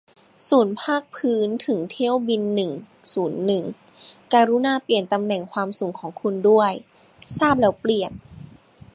[0.47, 2.71] ศูนย์ภาคพื้นถึงเที่ยวบินหนึ่ง
[3.13, 3.63] ศูนย์หนึ่ง
[4.33, 6.71] กรุณาเปลี่ยนตำแหน่งความสูงของคุณด้วย
[7.37, 8.11] ทราบแล้วเปลี่ยน